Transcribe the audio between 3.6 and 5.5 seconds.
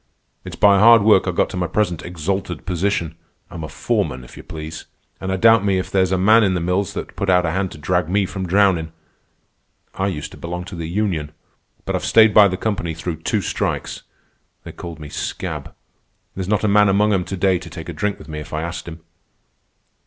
a foreman, if you please. An' I